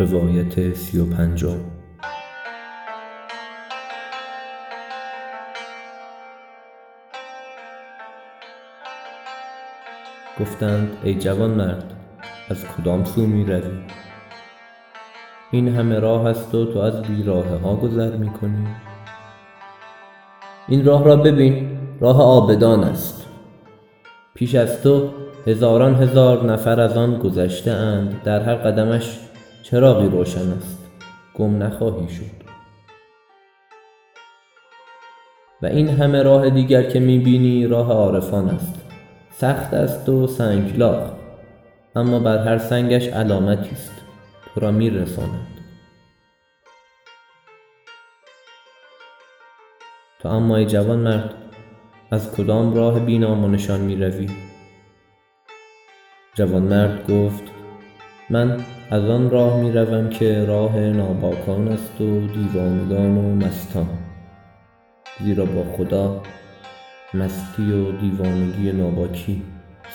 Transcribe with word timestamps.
روایت 0.00 0.74
سی 0.74 0.98
و 0.98 1.04
پنجم. 1.04 1.56
گفتند 10.40 10.96
ای 11.02 11.14
جوانمرد 11.14 11.92
از 12.50 12.64
کدام 12.64 13.04
سو 13.04 13.26
می 13.26 13.44
روی؟ 13.44 13.62
این 15.50 15.68
همه 15.68 15.98
راه 15.98 16.26
است 16.26 16.54
و 16.54 16.72
تو 16.72 16.78
از 16.78 17.02
بی 17.02 17.22
راه 17.22 17.46
ها 17.46 17.76
گذر 17.76 18.16
می 18.16 18.30
کنی. 18.30 18.66
این 20.68 20.84
راه 20.84 21.04
را 21.04 21.16
ببین 21.16 21.78
راه 22.00 22.16
عابدان 22.16 22.84
است. 22.84 23.26
پیش 24.34 24.54
از 24.54 24.82
تو 24.82 25.10
هزاران 25.46 25.94
هزار 25.94 26.52
نفر 26.52 26.80
از 26.80 26.96
آن 26.96 27.18
گذشته 27.18 27.70
اند. 27.70 28.22
در 28.24 28.40
هر 28.40 28.54
قدمش 28.54 29.29
چراغی 29.62 30.08
روشن 30.08 30.52
است. 30.52 30.90
گم 31.34 31.62
نخواهی 31.62 32.08
شد. 32.08 32.40
و 35.62 35.66
این 35.66 35.88
همه 35.88 36.22
راه 36.22 36.50
دیگر 36.50 36.82
که 36.82 37.00
می 37.00 37.18
بینی 37.18 37.66
راه 37.66 37.92
عارفان 37.92 38.48
است. 38.48 38.74
سخت 39.30 39.74
است 39.74 40.08
و 40.08 40.26
سنگلاخ. 40.26 41.10
اما 41.96 42.18
بر 42.18 42.38
هر 42.38 42.58
سنگش 42.58 43.08
علامتی 43.08 43.70
است. 43.70 44.00
تو 44.54 44.60
را 44.60 44.70
می 44.70 44.90
رساند 44.90 45.46
تو 50.20 50.28
اما 50.28 50.56
ای 50.56 50.66
جوانمرد 50.66 51.34
از 52.10 52.36
کدام 52.36 52.74
راه 52.74 53.00
بی 53.00 53.18
نام 53.18 53.44
و 53.44 53.48
نشان 53.48 53.80
می 53.80 53.96
روی 53.96 54.28
جوانمرد 56.34 57.10
گفت 57.10 57.59
من 58.30 58.64
از 58.90 59.04
آن 59.04 59.30
راه 59.30 59.60
می 59.60 59.72
روم 59.72 60.08
که 60.08 60.44
راه 60.44 60.78
ناباکان 60.78 61.68
است 61.68 62.00
و 62.00 62.26
دیوانگان 62.26 63.16
و 63.16 63.34
مستان. 63.34 63.88
زیرا 65.20 65.44
با 65.44 65.64
خدا 65.64 66.22
مستی 67.14 67.72
و 67.72 67.92
دیوانگی 67.92 68.72
ناباکی 68.72 69.42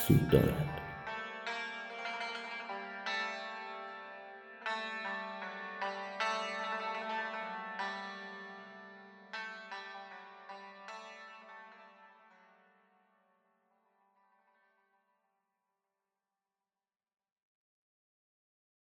سود 0.07 0.29
دارد. 0.29 0.84